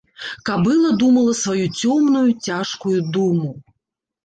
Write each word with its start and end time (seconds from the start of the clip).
Кабыла 0.47 0.89
думала 1.03 1.35
сваю 1.41 1.67
цёмную, 1.81 2.25
цяжкую 2.49 2.97
думу. 3.21 3.55